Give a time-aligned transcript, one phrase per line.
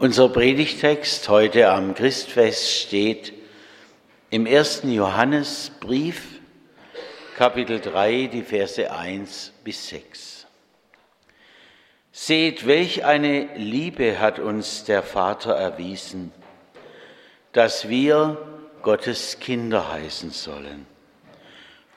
[0.00, 3.34] Unser Predigtext heute am Christfest steht
[4.30, 6.40] im ersten Johannesbrief,
[7.36, 10.46] Kapitel 3, die Verse 1 bis 6.
[12.12, 16.32] Seht, welch eine Liebe hat uns der Vater erwiesen,
[17.52, 18.38] dass wir
[18.80, 20.86] Gottes Kinder heißen sollen.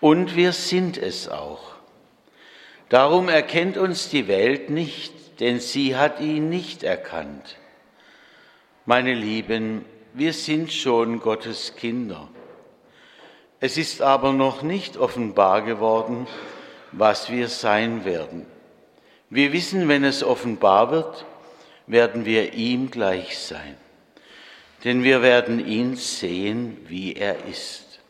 [0.02, 1.76] Und wir sind es auch.
[2.90, 7.60] Darum erkennt uns die Welt nicht, denn sie hat ihn nicht erkannt.
[8.86, 12.28] Meine Lieben, wir sind schon Gottes Kinder.
[13.62, 16.28] Es ist aber noch nicht offenbar geworden,
[16.92, 18.46] was wir sein werden.
[19.30, 21.26] Wir wissen, wenn es offenbar wird,
[21.88, 23.78] werden wir ihm gleich sein.
[24.84, 28.02] Denn wir werden ihn sehen, wie er ist.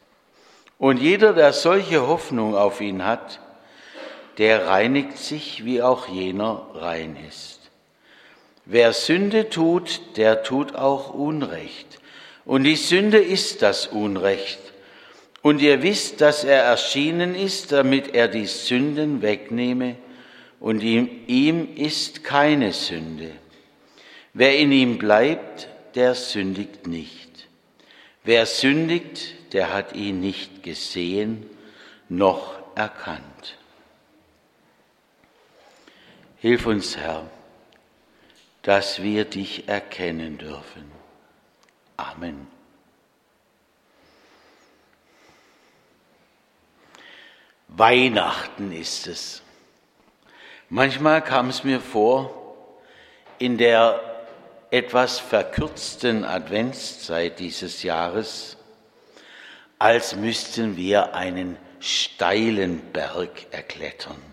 [0.79, 3.39] Und jeder, der solche Hoffnung auf ihn hat,
[4.39, 7.62] der reinigt sich, wie auch jener rein ist.
[8.65, 11.99] Wer Sünde tut, der tut auch Unrecht.
[12.45, 14.59] Und die Sünde ist das Unrecht.
[15.41, 19.97] Und ihr wisst, dass er erschienen ist, damit er die Sünden wegnehme,
[20.61, 23.31] und in ihm ist keine Sünde.
[24.33, 27.49] Wer in ihm bleibt, der sündigt nicht.
[28.23, 31.45] Wer sündigt, der hat ihn nicht gesehen
[32.07, 33.57] noch erkannt.
[36.39, 37.29] Hilf uns, Herr
[38.63, 40.89] dass wir dich erkennen dürfen.
[41.97, 42.47] Amen.
[47.67, 49.41] Weihnachten ist es.
[50.69, 52.55] Manchmal kam es mir vor,
[53.37, 53.99] in der
[54.71, 58.57] etwas verkürzten Adventszeit dieses Jahres,
[59.77, 64.32] als müssten wir einen steilen Berg erklettern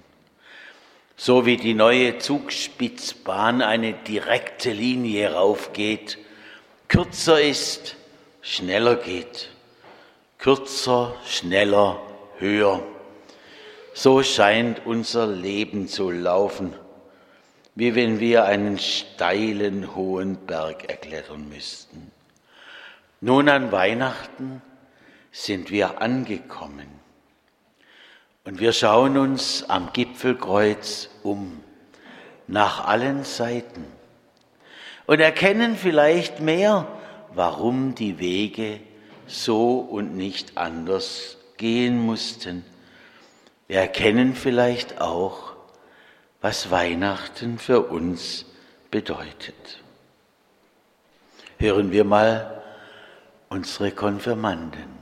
[1.23, 6.17] so wie die neue Zugspitzbahn eine direkte Linie raufgeht,
[6.89, 7.97] kürzer ist,
[8.41, 9.51] schneller geht,
[10.39, 12.01] kürzer, schneller,
[12.39, 12.83] höher.
[13.92, 16.73] So scheint unser Leben zu laufen,
[17.75, 22.13] wie wenn wir einen steilen, hohen Berg erklettern müssten.
[23.20, 24.63] Nun an Weihnachten
[25.33, 26.99] sind wir angekommen.
[28.45, 31.62] Und wir schauen uns am Gipfelkreuz um,
[32.46, 33.84] nach allen Seiten
[35.06, 36.86] und erkennen vielleicht mehr,
[37.34, 38.80] warum die Wege
[39.27, 42.64] so und nicht anders gehen mussten.
[43.68, 45.52] Wir erkennen vielleicht auch,
[46.40, 48.46] was Weihnachten für uns
[48.90, 49.83] bedeutet.
[51.58, 52.62] Hören wir mal
[53.48, 55.00] unsere Konfirmanden.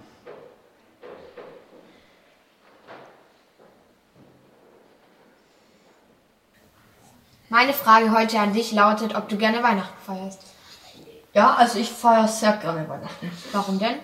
[7.59, 10.39] Meine Frage heute an dich lautet, ob du gerne Weihnachten feierst.
[11.35, 13.33] Ja, also ich feiere sehr gerne Weihnachten.
[13.51, 13.97] Warum denn?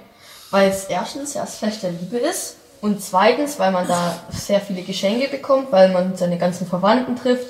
[0.50, 4.82] Weil es erstens das Fest der Liebe ist und zweitens, weil man da sehr viele
[4.82, 7.46] Geschenke bekommt, weil man seine ganzen Verwandten trifft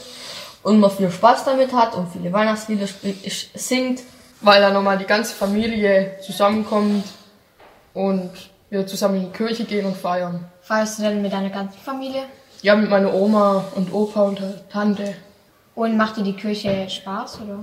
[0.63, 2.87] und man viel Spaß damit hat und viele Weihnachtslieder
[3.55, 4.03] singt.
[4.43, 7.05] Weil da nochmal die ganze Familie zusammenkommt
[7.95, 8.31] und
[8.69, 10.45] wir zusammen in die Kirche gehen und feiern.
[10.61, 12.25] Feierst du denn mit deiner ganzen Familie?
[12.61, 15.15] Ja, mit meiner Oma und Opa und Tante.
[15.75, 17.59] Und macht dir die Kirche Spaß, oder?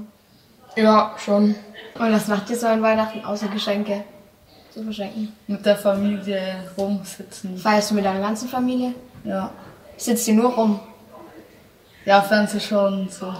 [0.75, 1.55] Ja, schon.
[1.95, 4.03] Und was macht ihr so an Weihnachten, außer Geschenke
[4.73, 5.33] zu verschenken?
[5.47, 7.57] Mit der Familie rumsitzen.
[7.57, 8.93] Feierst du mit deiner ganzen Familie?
[9.23, 9.51] Ja.
[9.97, 10.79] Sitzt ihr nur rum?
[12.05, 13.33] Ja, Fernseh schon so.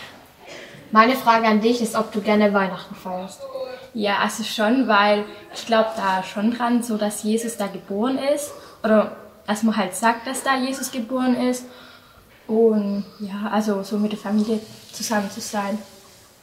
[0.92, 3.40] Meine Frage an dich ist, ob du gerne Weihnachten feierst.
[3.94, 5.24] Ja, also schon, weil
[5.54, 8.52] ich glaube da schon dran, so dass Jesus da geboren ist.
[8.82, 11.64] Oder dass man halt sagt, dass da Jesus geboren ist.
[12.50, 14.58] Und ja, also so mit der Familie
[14.90, 15.78] zusammen zu sein.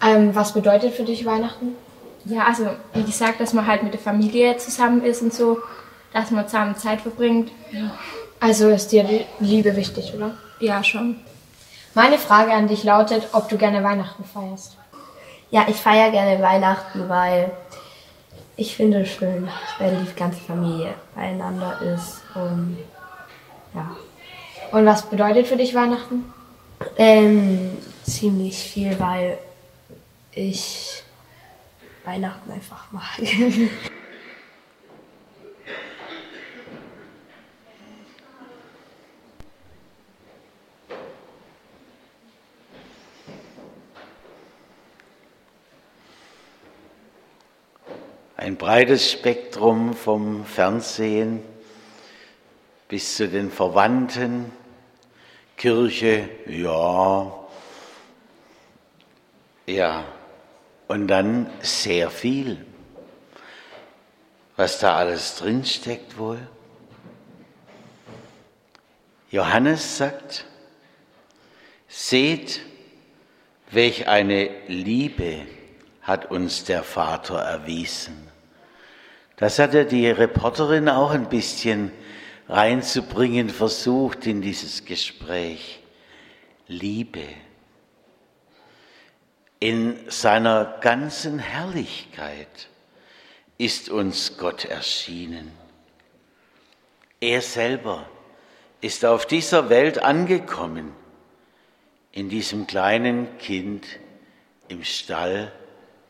[0.02, 1.76] Ähm, was bedeutet für dich Weihnachten?
[2.24, 5.58] Ja, also wie gesagt, dass man halt mit der Familie zusammen ist und so,
[6.14, 7.52] dass man zusammen Zeit verbringt.
[7.74, 7.92] Ja.
[8.40, 10.38] Also ist dir die Liebe wichtig, oder?
[10.62, 11.20] Ja, schon.
[11.94, 14.78] Meine Frage an dich lautet, ob du gerne Weihnachten feierst.
[15.52, 17.52] Ja, ich feiere gerne Weihnachten, weil
[18.56, 22.78] ich finde es schön, wenn die ganze Familie beieinander ist und
[23.74, 23.90] ja.
[24.72, 26.26] Und was bedeutet für dich Weihnachten?
[26.98, 29.38] Ähm, ziemlich viel, weil
[30.32, 31.04] ich
[32.04, 33.20] Weihnachten einfach mag.
[48.36, 51.42] Ein breites Spektrum vom Fernsehen
[52.88, 54.52] bis zu den Verwandten,
[55.58, 57.34] Kirche, ja,
[59.66, 60.06] ja,
[60.88, 62.66] Und dann sehr viel.
[64.56, 66.40] Was da alles drinsteckt wohl.
[69.30, 70.46] Johannes sagt,
[71.90, 72.62] seht,
[73.72, 75.42] welch eine Liebe
[76.02, 78.30] hat uns der Vater erwiesen.
[79.36, 81.92] Das hat ja die Reporterin auch ein bisschen
[82.50, 85.80] reinzubringen versucht in dieses Gespräch.
[86.68, 87.24] Liebe.
[89.60, 92.68] In seiner ganzen Herrlichkeit
[93.58, 95.52] ist uns Gott erschienen.
[97.20, 98.08] Er selber
[98.82, 100.94] ist auf dieser Welt angekommen,
[102.12, 103.86] in diesem kleinen Kind
[104.68, 105.52] im Stall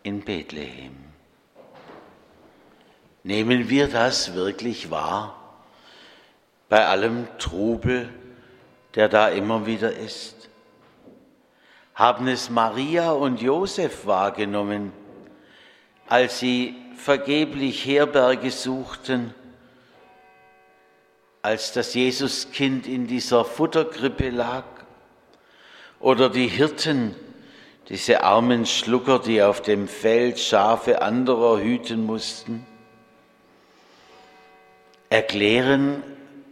[0.03, 0.95] in Bethlehem.
[3.23, 5.36] Nehmen wir das wirklich wahr
[6.69, 8.09] bei allem Trubel,
[8.95, 10.49] der da immer wieder ist?
[11.95, 14.91] Haben es Maria und Josef wahrgenommen,
[16.07, 19.33] als sie vergeblich Herberge suchten,
[21.41, 24.65] als das Jesuskind in dieser Futterkrippe lag?
[25.99, 27.15] Oder die Hirten,
[27.89, 32.65] diese armen Schlucker, die auf dem Feld Schafe anderer hüten mussten?
[35.09, 36.03] Erklären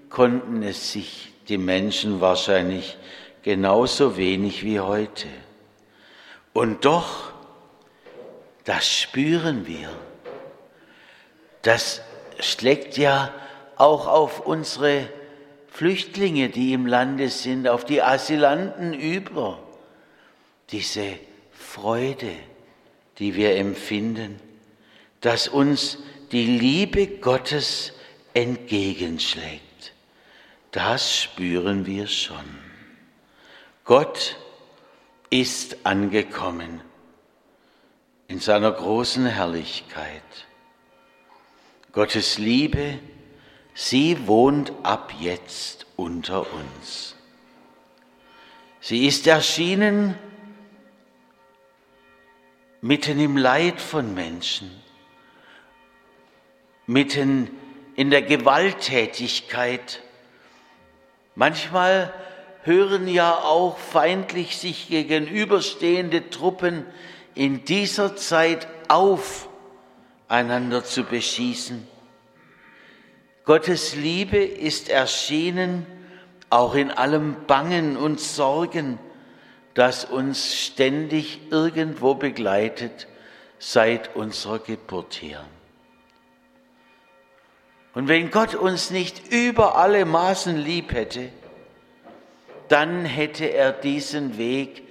[0.10, 2.98] konnten es sich die Menschen wahrscheinlich
[3.44, 5.28] genauso wenig wie heute.
[6.54, 7.31] Und doch,
[8.63, 9.90] das spüren wir.
[11.62, 12.02] Das
[12.40, 13.34] schlägt ja
[13.75, 15.10] auch auf unsere
[15.68, 19.60] Flüchtlinge, die im Lande sind, auf die Asylanten über.
[20.72, 21.19] Diese
[21.51, 22.31] Freude,
[23.19, 24.40] die wir empfinden,
[25.22, 25.98] dass uns
[26.31, 27.94] die Liebe Gottes
[28.34, 29.75] entgegenschlägt.
[30.75, 32.44] Das spüren wir schon.
[33.86, 34.36] Gott
[35.30, 36.81] ist angekommen
[38.27, 40.22] in seiner großen Herrlichkeit.
[41.94, 43.00] Gottes Liebe,
[43.74, 47.16] sie wohnt ab jetzt unter uns.
[48.81, 50.16] Sie ist erschienen
[52.81, 54.69] mitten im Leid von Menschen,
[56.86, 57.50] mitten
[57.95, 60.01] in der Gewalttätigkeit.
[61.36, 62.14] Manchmal
[62.64, 66.86] hören ja auch feindlich sich gegenüberstehende Truppen
[67.36, 69.50] in dieser Zeit auf,
[70.28, 71.88] einander zu beschießen.
[73.44, 75.86] Gottes Liebe ist erschienen
[76.50, 78.98] auch in allem Bangen und Sorgen,
[79.74, 83.08] das uns ständig irgendwo begleitet
[83.60, 85.46] seit unserer Geburt her.
[87.96, 91.30] Und wenn Gott uns nicht über alle Maßen lieb hätte,
[92.68, 94.84] dann hätte er diesen Weg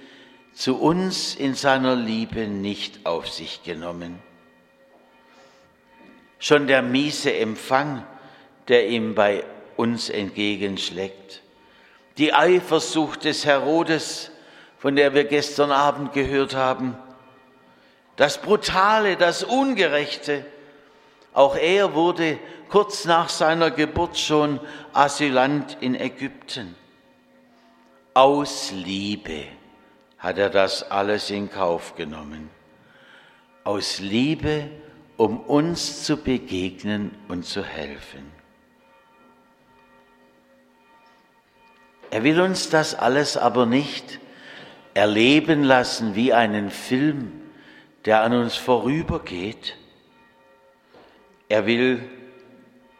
[0.53, 4.19] zu uns in seiner Liebe nicht auf sich genommen.
[6.39, 8.03] Schon der miese Empfang,
[8.67, 9.43] der ihm bei
[9.77, 11.43] uns entgegenschlägt,
[12.17, 14.31] die Eifersucht des Herodes,
[14.79, 16.97] von der wir gestern Abend gehört haben,
[18.15, 20.45] das Brutale, das Ungerechte,
[21.33, 24.59] auch er wurde kurz nach seiner Geburt schon
[24.93, 26.75] Asylant in Ägypten.
[28.13, 29.45] Aus Liebe
[30.17, 32.49] hat er das alles in Kauf genommen.
[33.63, 34.69] Aus Liebe,
[35.17, 38.31] um uns zu begegnen und zu helfen.
[42.11, 44.19] Er will uns das alles aber nicht
[44.93, 47.41] erleben lassen wie einen Film,
[48.05, 49.75] der an uns vorübergeht.
[51.49, 52.07] Er will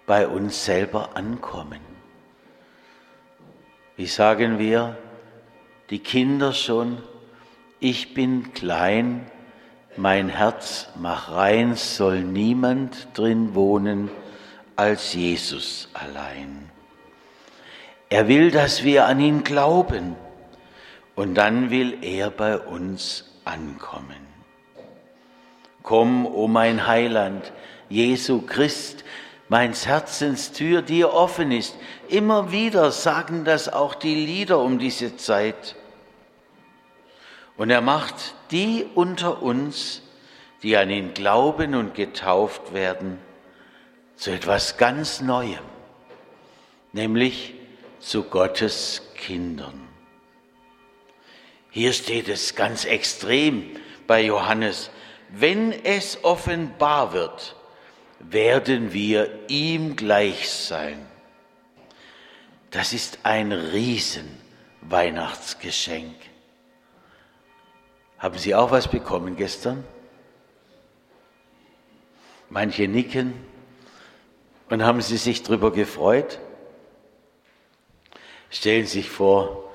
[0.05, 1.79] bei uns selber ankommen.
[3.97, 4.97] Wie sagen wir,
[5.89, 6.97] die Kinder schon,
[7.79, 9.29] ich bin klein,
[9.97, 14.09] mein Herz mach rein, soll niemand drin wohnen
[14.75, 16.69] als Jesus allein.
[18.09, 20.15] Er will, dass wir an ihn glauben
[21.15, 24.25] und dann will er bei uns ankommen.
[25.81, 27.53] Komm, o oh mein Heiland,
[27.89, 29.05] Jesu Christ,
[29.47, 31.75] meins Herzens Tür dir offen ist.
[32.07, 35.75] Immer wieder sagen das auch die Lieder um diese Zeit.
[37.57, 38.15] Und er macht
[38.51, 40.01] die unter uns,
[40.61, 43.19] die an ihn glauben und getauft werden,
[44.15, 45.59] zu etwas ganz Neuem,
[46.93, 47.53] nämlich
[47.99, 49.87] zu Gottes Kindern.
[51.69, 53.69] Hier steht es ganz extrem
[54.07, 54.89] bei Johannes,
[55.29, 57.54] wenn es offenbar wird,
[58.31, 61.05] werden wir ihm gleich sein.
[62.71, 66.15] Das ist ein Riesen-Weihnachtsgeschenk.
[68.17, 69.83] Haben Sie auch was bekommen gestern?
[72.49, 73.33] Manche nicken.
[74.69, 76.39] Und haben Sie sich darüber gefreut?
[78.49, 79.71] Stellen Sie sich vor,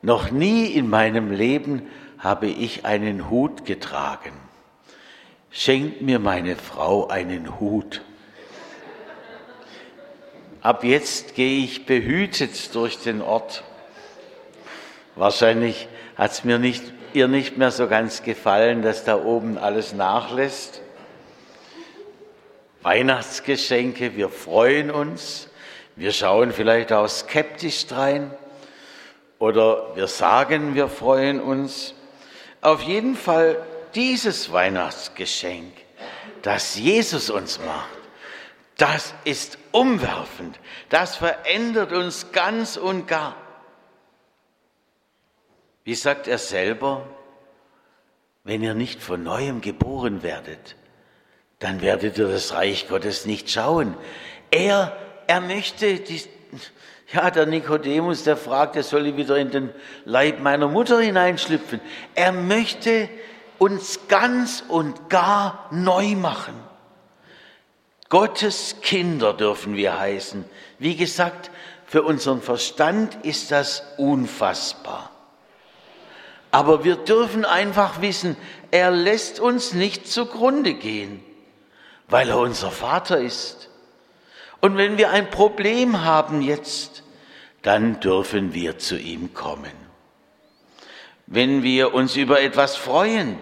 [0.00, 4.32] noch nie in meinem Leben habe ich einen Hut getragen.
[5.54, 8.00] Schenkt mir meine Frau einen Hut.
[10.62, 13.62] Ab jetzt gehe ich behütet durch den Ort.
[15.14, 16.82] Wahrscheinlich hat es mir nicht,
[17.12, 20.80] ihr nicht mehr so ganz gefallen, dass da oben alles nachlässt.
[22.80, 25.50] Weihnachtsgeschenke, wir freuen uns,
[25.96, 28.30] wir schauen vielleicht auch skeptisch rein
[29.38, 31.92] oder wir sagen, wir freuen uns.
[32.62, 33.58] Auf jeden Fall
[33.94, 35.72] dieses Weihnachtsgeschenk,
[36.42, 37.90] das Jesus uns macht,
[38.76, 40.58] das ist umwerfend,
[40.88, 43.36] das verändert uns ganz und gar.
[45.84, 47.06] Wie sagt er selber,
[48.44, 50.76] wenn ihr nicht von neuem geboren werdet,
[51.58, 53.96] dann werdet ihr das Reich Gottes nicht schauen.
[54.50, 54.96] Er,
[55.28, 56.22] er möchte, die,
[57.12, 59.70] ja, der Nikodemus, der fragt, er soll wieder in den
[60.04, 61.80] Leib meiner Mutter hineinschlüpfen.
[62.14, 63.08] Er möchte
[63.62, 66.54] uns ganz und gar neu machen.
[68.08, 70.44] Gottes Kinder dürfen wir heißen.
[70.78, 71.50] Wie gesagt,
[71.86, 75.10] für unseren Verstand ist das unfassbar.
[76.50, 78.36] Aber wir dürfen einfach wissen,
[78.70, 81.24] er lässt uns nicht zugrunde gehen
[82.12, 83.70] weil er unser Vater ist.
[84.60, 87.02] Und wenn wir ein Problem haben jetzt,
[87.62, 89.72] dann dürfen wir zu ihm kommen.
[91.26, 93.38] Wenn wir uns über etwas freuen,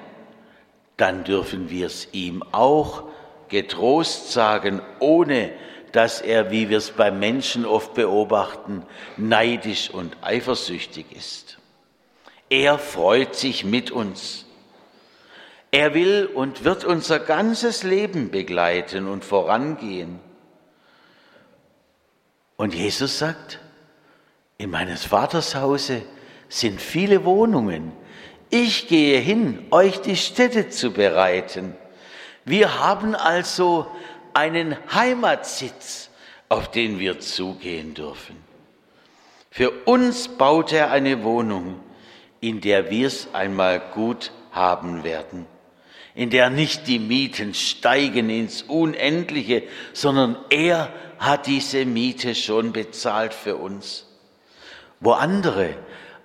[1.01, 3.05] dann dürfen wir es ihm auch
[3.49, 5.53] getrost sagen, ohne
[5.93, 8.85] dass er, wie wir es beim Menschen oft beobachten,
[9.17, 11.59] neidisch und eifersüchtig ist.
[12.49, 14.47] Er freut sich mit uns.
[15.73, 20.21] Er will und wird unser ganzes Leben begleiten und vorangehen.
[22.57, 23.61] Und Jesus sagt,
[24.59, 26.03] in meines Vaters Hause
[26.49, 27.93] sind viele Wohnungen.
[28.51, 31.75] Ich gehe hin, euch die Städte zu bereiten.
[32.45, 33.87] Wir haben also
[34.35, 36.11] einen Heimatsitz,
[36.49, 38.37] auf den wir zugehen dürfen.
[39.51, 41.81] Für uns baut er eine Wohnung,
[42.41, 45.47] in der wir es einmal gut haben werden
[46.15, 53.33] in der nicht die Mieten steigen ins Unendliche, sondern er hat diese Miete schon bezahlt
[53.33, 54.07] für uns.
[55.01, 55.75] Wo andere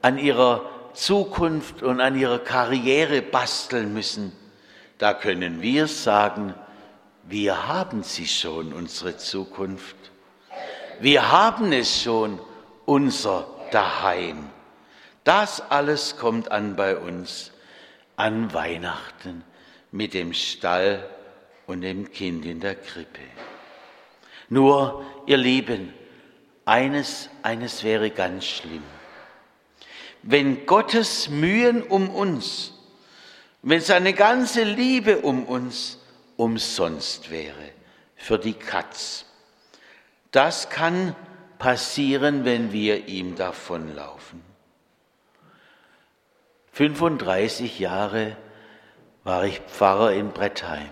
[0.01, 4.31] an ihrer Zukunft und an ihrer Karriere basteln müssen,
[4.97, 6.53] da können wir sagen,
[7.23, 9.95] wir haben sie schon, unsere Zukunft.
[10.99, 12.39] Wir haben es schon,
[12.85, 14.49] unser Daheim.
[15.23, 17.51] Das alles kommt an bei uns
[18.15, 19.43] an Weihnachten
[19.91, 21.09] mit dem Stall
[21.67, 23.21] und dem Kind in der Krippe.
[24.49, 25.93] Nur, ihr Lieben,
[26.63, 28.83] eines, eines wäre ganz schlimm.
[30.27, 32.73] Wenn Gottes Mühen um uns,
[33.61, 35.99] wenn seine ganze Liebe um uns
[36.35, 37.69] umsonst wäre,
[38.15, 39.25] für die Katz.
[40.31, 41.15] Das kann
[41.59, 44.41] passieren, wenn wir ihm davonlaufen.
[46.71, 48.35] 35 Jahre
[49.23, 50.89] war ich Pfarrer in Brettheim.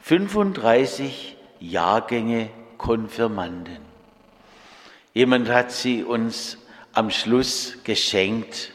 [0.00, 2.48] 35 Jahrgänge
[2.78, 3.82] Konfirmanden.
[5.12, 6.56] Jemand hat sie uns
[6.98, 8.72] am Schluss geschenkt,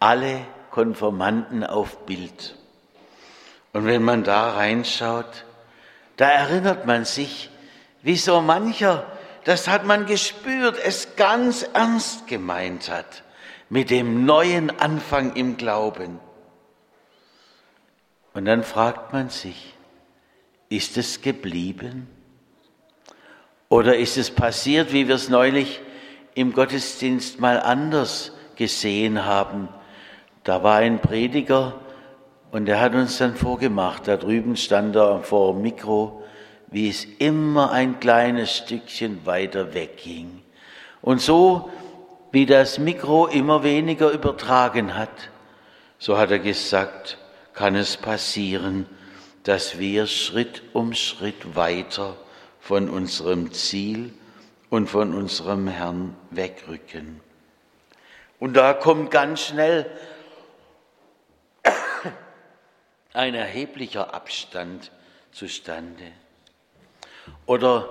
[0.00, 0.40] alle
[0.72, 2.56] Konfirmanden auf Bild.
[3.72, 5.44] Und wenn man da reinschaut,
[6.16, 7.50] da erinnert man sich,
[8.02, 9.06] wie so mancher,
[9.44, 13.22] das hat man gespürt, es ganz ernst gemeint hat
[13.68, 16.18] mit dem neuen Anfang im Glauben.
[18.34, 19.74] Und dann fragt man sich,
[20.68, 22.08] ist es geblieben?
[23.68, 25.80] Oder ist es passiert, wie wir es neulich
[26.34, 29.68] im Gottesdienst mal anders gesehen haben?
[30.44, 31.80] Da war ein Prediger
[32.50, 36.22] und er hat uns dann vorgemacht, da drüben stand er vor dem Mikro,
[36.68, 40.42] wie es immer ein kleines Stückchen weiter wegging.
[41.00, 41.70] Und so,
[42.30, 45.30] wie das Mikro immer weniger übertragen hat,
[45.98, 47.18] so hat er gesagt,
[47.52, 48.86] kann es passieren,
[49.44, 52.16] dass wir Schritt um Schritt weiter
[52.60, 54.12] von unserem Ziel
[54.72, 57.20] und von unserem Herrn wegrücken.
[58.38, 59.84] Und da kommt ganz schnell
[63.12, 64.90] ein erheblicher Abstand
[65.30, 66.04] zustande.
[67.44, 67.86] Oder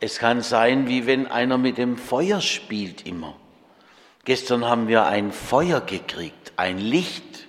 [0.00, 3.36] es kann sein, wie wenn einer mit dem Feuer spielt immer.
[4.24, 7.48] Gestern haben wir ein Feuer gekriegt, ein Licht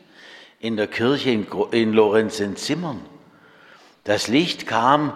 [0.60, 3.00] in der Kirche in, in Lorenzenzimmern.
[4.04, 5.16] Das Licht kam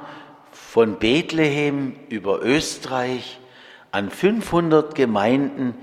[0.53, 3.38] von Bethlehem über Österreich
[3.91, 5.75] an 500 Gemeinden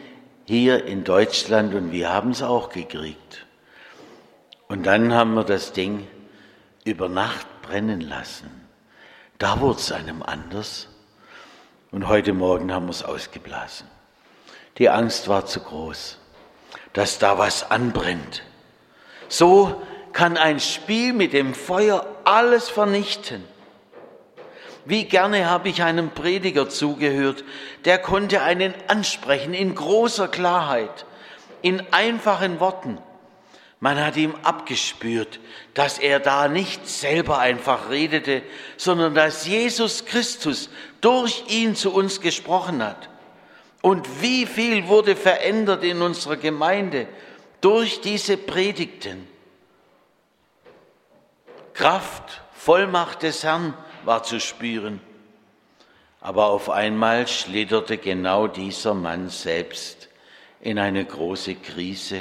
[0.45, 3.47] hier in Deutschland und wir haben es auch gekriegt.
[4.69, 6.07] Und dann haben wir das Ding
[6.85, 8.51] über Nacht brennen lassen.
[9.39, 10.89] Da wurde es einem anders.
[11.91, 13.87] Und heute Morgen haben wir es ausgeblasen.
[14.79, 16.19] Die Angst war zu groß,
[16.93, 18.43] dass da was anbrennt.
[19.29, 19.83] So
[20.13, 23.45] kann ein Spiel mit dem Feuer alles vernichten.
[24.87, 27.43] Wie gerne habe ich einem Prediger zugehört,
[27.85, 31.07] der konnte einen ansprechen in großer Klarheit,
[31.61, 32.99] in einfachen Worten.
[33.81, 35.41] Man hat ihm abgespürt,
[35.75, 38.43] dass er da nicht selber einfach redete,
[38.77, 43.09] sondern dass Jesus Christus durch ihn zu uns gesprochen hat.
[43.83, 47.09] Und wie viel wurde verändert in unserer Gemeinde
[47.61, 49.27] durch diese Predigten.
[51.75, 53.75] Kraft, Vollmacht des Herrn
[54.07, 55.01] war zu spüren.
[56.21, 60.09] Aber auf einmal schlitterte genau dieser Mann selbst
[60.61, 62.21] in eine große Krise.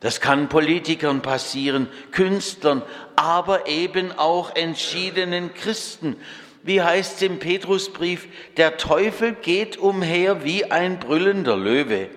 [0.00, 2.82] Das kann Politikern passieren, Künstlern,
[3.16, 6.16] aber eben auch entschiedenen Christen.
[6.62, 12.10] Wie heißt es im Petrusbrief, der Teufel geht umher wie ein brüllender Löwe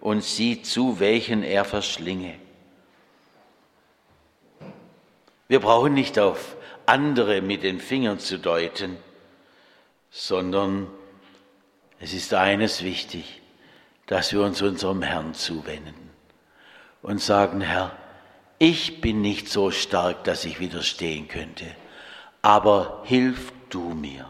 [0.00, 2.34] und sieht zu, welchen er verschlinge.
[5.48, 6.57] Wir brauchen nicht auf
[6.88, 8.96] andere mit den Fingern zu deuten,
[10.10, 10.88] sondern
[12.00, 13.42] es ist eines wichtig,
[14.06, 16.10] dass wir uns unserem Herrn zuwenden
[17.02, 17.96] und sagen, Herr,
[18.58, 21.66] ich bin nicht so stark, dass ich widerstehen könnte,
[22.42, 24.28] aber hilf du mir.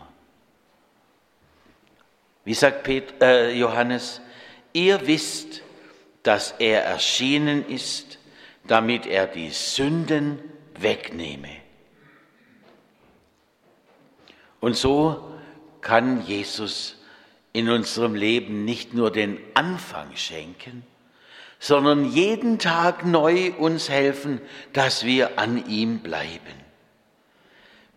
[2.45, 4.21] Wie sagt Pet äh, Johannes,
[4.73, 5.62] ihr wisst,
[6.23, 8.19] dass er erschienen ist,
[8.67, 10.41] damit er die Sünden
[10.79, 11.68] wegnehme.
[14.61, 15.33] Und so
[15.81, 16.97] kann Jesus
[17.53, 20.85] in unserem Leben nicht nur den Anfang schenken,
[21.59, 24.40] sondern jeden Tag neu uns helfen,
[24.73, 26.55] dass wir an ihm bleiben.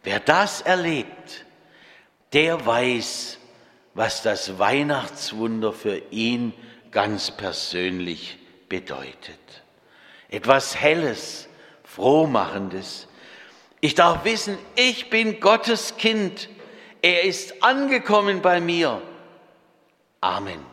[0.04, 1.46] Wer das erlebt,
[2.34, 3.38] der weiß,
[3.94, 6.54] was das Weihnachtswunder für ihn
[6.92, 9.40] ganz persönlich bedeutet.
[10.30, 11.50] Etwas Helles,
[11.84, 13.08] Frohmachendes.
[13.82, 16.50] Ich darf wissen, ich bin Gottes Kind.
[17.02, 19.02] Er ist angekommen bei mir.
[20.22, 20.71] Amen.